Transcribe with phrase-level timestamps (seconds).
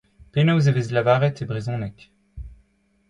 [0.33, 1.95] Penaos e vez lavaret e brezhoneg?